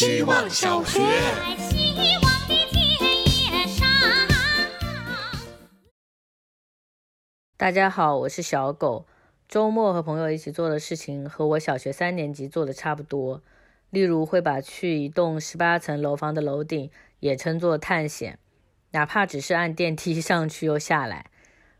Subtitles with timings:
[0.00, 1.00] 希望小学。
[7.56, 9.06] 大家好，我是小狗。
[9.48, 13.42] 周末和朋友一起做的事情和我小学三年级做的差不多，
[13.90, 16.88] 例如会把去一栋十八层楼房的楼顶
[17.18, 18.38] 也称作探险，
[18.92, 21.26] 哪怕只是按电梯上去又下来。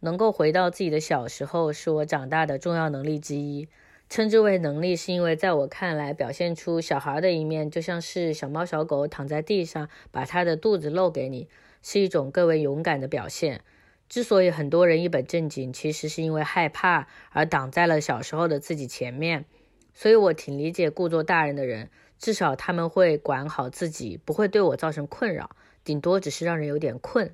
[0.00, 3.68] 能够回到自己的小时候，是我长大的重要能力之一。
[4.10, 11.48] 称之为能力，是因为在我看来，表现出小孩的一面，就像是小猫小狗躺在地上，把它的肚子露给你，
[11.80, 13.62] 是一种更为勇敢的表现。
[14.08, 19.44] 之所以很多人一本正经，其实是因为害怕而挡在了小时候的自己前面。
[19.94, 21.88] 所以我挺理解故作大人的人，
[22.18, 25.50] 至少他们会管好自己，不会对我造成困扰，
[25.84, 27.32] 顶多只是让人有点困。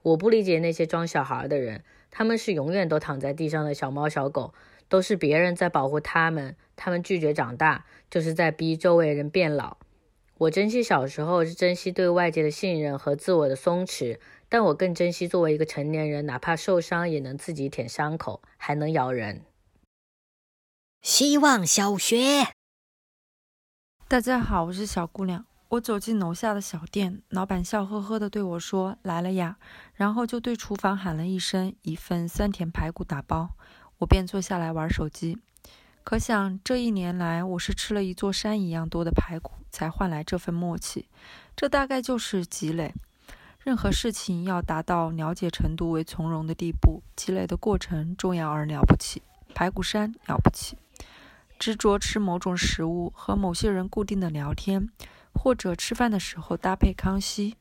[0.00, 4.54] 我不理解那些装小孩的人，他们是永远都躺在地上的小猫小狗。
[4.88, 9.76] 都是别人在保护他们，他们拒绝长大，就是在逼周围人变老。
[10.38, 19.42] 我珍惜小时候，是珍惜对外界的信任和自我的松弛，但我更珍惜作为一个成年人，哪怕受伤也能自己舔伤口，还能咬人。
[21.00, 22.48] 希望小学，
[24.06, 25.46] 大家好，我是小姑娘。
[25.70, 29.56] 我走进楼下的小店，老板笑呵呵地对我说：“来了呀。”
[29.94, 33.50] 然后就对厨房喊了一声：“一份酸甜排骨打包。”
[33.98, 35.38] 我便坐下来玩手机，
[36.04, 41.08] 可想这一年来，我是吃了一座山一样多的排骨，才换来这份默契。
[41.56, 42.92] 这大概就是积累。
[43.58, 49.22] 任何事情要达到了解程度为从容的地步，积累的过程重要而了不起。
[49.54, 50.76] 排骨山了不起，
[51.58, 54.90] 执着吃某种食物，和某些人固定的聊天，
[55.32, 57.56] 或者吃饭的时候搭配康熙。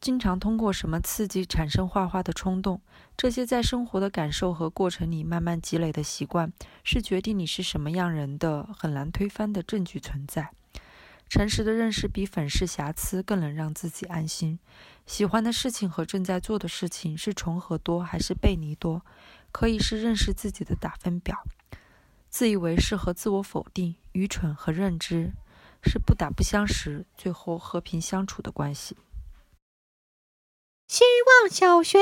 [0.00, 2.80] 经常通过什么刺激产生画画的冲动？
[3.16, 6.52] 这些在生活的感受和过程里慢慢积累的习惯，
[6.84, 10.50] 是决定你是什么样人的很难推翻的证据存在。
[11.28, 14.58] 诚实的认识比粉饰瑕疵更能让自己安心。
[15.04, 19.04] 喜欢的事情和正在做的事情是重合多还是背离多？
[19.50, 21.36] 可以是认识自己的打分表。
[22.30, 25.32] 自以为是和自我否定，愚蠢和认知，
[25.82, 28.96] 是不打不相识，最后和平相处的关系。
[30.88, 31.98] 希望小学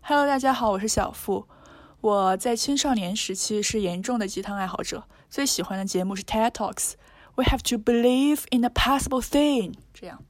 [0.00, 1.46] ，Hello，大家好，我是小付。
[2.00, 6.92] 我在青少年时期是严重的鸡汤爱好者，最喜欢的节目是 TED Talks。
[7.34, 9.74] We have to believe in the possible thing。
[9.92, 10.24] 这样，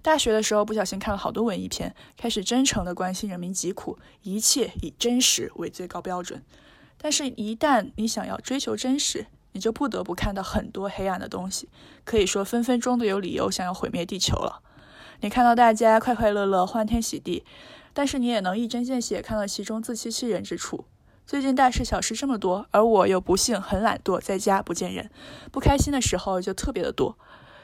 [0.00, 6.42] 大学的时候不小心看了好多文艺片，开始真诚的关心人民疾苦，一切以真实为最高标准。
[6.96, 11.68] 但是，一旦你想要追求真实，你就不得不看到很多黑暗的东西，
[12.06, 14.62] 可以说分分钟都有理由想要毁灭地球了。
[15.20, 17.44] 你看到大家快快乐乐、欢天喜地，
[17.92, 20.84] 但是你也能一针见血看到其中自欺欺人之处。
[21.26, 25.10] 最近大事小事这么多，而我又不幸很懒惰，在家不见人，
[25.50, 27.18] 不开心的时候就特别的多。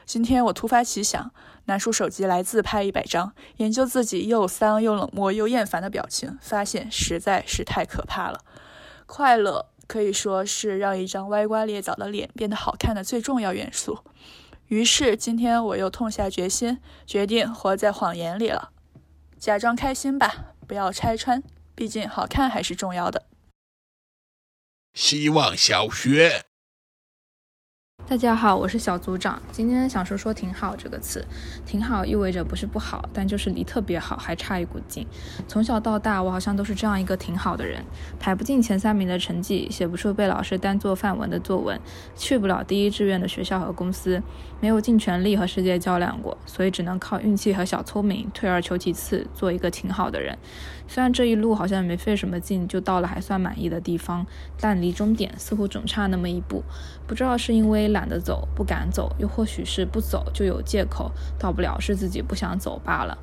[0.05, 1.31] 今天我突发奇想，
[1.65, 8.41] 拿出手机来自拍一百张，研究自己又丧又冷漠又厌烦的表情，发现实在是太可怕了。
[9.05, 13.99] 快乐可以说是让一张歪瓜裂枣的脸变得好看的最重要元素。
[14.73, 18.71] 于是今天我又痛下决心，决定活在谎言里了，
[19.37, 21.43] 假装开心吧，不要拆穿，
[21.75, 23.27] 毕竟好看还是重要的。
[24.95, 26.45] 希望小学。
[28.05, 29.41] 大家好，我是小组长。
[29.49, 31.25] 今天想说说“挺好”这个词
[31.65, 35.07] ，“挺好”意味着不是不好，但就是离特别好还差一股劲。
[35.47, 37.81] 从小到大，我好像都是这样一个挺好的人，
[38.19, 41.79] 排不进前三名的成绩，写不出被老师当做范文的作文，
[42.13, 44.21] 去不了第一志愿的学校和公司，
[44.59, 50.37] 没有尽全力和世界较量过，所以只能靠运气和小聪明，退而求其次，做一个挺好的人。
[50.85, 54.27] 虽然这一路好像没费什么劲就到了还算满意的地方，
[54.59, 56.61] 但离终点似乎总差那么一步。
[57.07, 61.09] 不知道是因为懒得走、不敢走，又或许是不走就有借口，
[61.39, 63.17] 到不了是自己不想走罢了。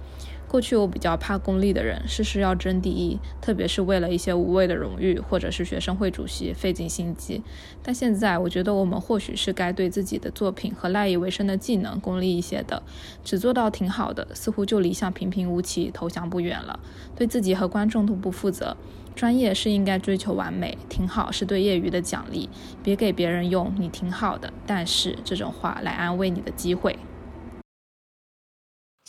[0.51, 7.41] 过去我比较怕功利的人，事事要争第一，特别是为了一些无谓的荣誉或者是学生会主席费尽心机。
[7.85, 12.83] 但现在我觉得我们或许是该对自己的作品和赖以为生的技能功利一些的，
[13.23, 16.81] 只做到挺好的，似乎就离向平平无奇投降不远了。
[17.15, 18.77] 对自己和观众都不负责。
[19.15, 22.49] 专业是应该追求完美，挺好是对业余的奖励。
[22.83, 26.99] 别给别人用“你挺好的，但是”这种话来安慰你的机会。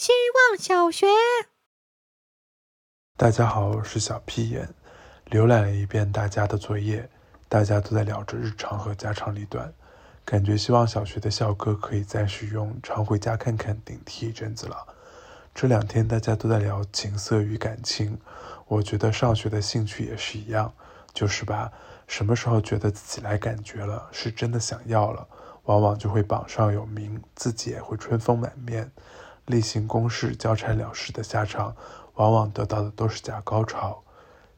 [0.01, 1.05] 希望小学，
[3.15, 4.67] 大家好，我是小屁眼。
[5.29, 7.07] 浏览了一遍大家的作业，
[7.47, 9.71] 大家都在聊着日常和家长里短，
[10.25, 14.87] 感觉希望小学的校歌可以暂时用“常回家看看”顶替一阵子了。
[15.53, 18.19] 这两天大家都在聊情色与感情，
[18.65, 20.73] 我觉得上学的兴趣也是一样，
[21.13, 21.71] 就是吧，
[22.07, 25.27] 什么时候觉得自己来感觉了，是真的想要了，
[25.65, 28.91] 往往就会榜上有名，自己也会春风满面。
[29.51, 31.75] 例行公事、交差了事的下场，
[32.15, 34.01] 往往得到的都是假高潮。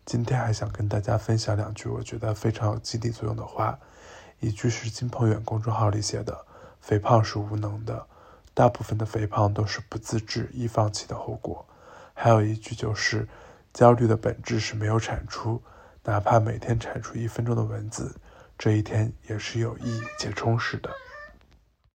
[0.05, 3.77] 今天还想跟大家分享两句我觉得非常有激励作用的话。
[4.39, 6.45] 一句是金鹏远公众号里写的
[6.81, 8.05] ：“肥胖是无能的，
[8.53, 11.65] 大部分的肥胖都是不自制、易放弃的后果。”
[12.13, 13.27] 还有一句就是
[13.73, 15.61] ：“焦虑的本质是没有产出，
[16.03, 18.13] 哪怕每天产出一分钟的文字，
[18.57, 20.89] 这一天也是有意义且充实的。”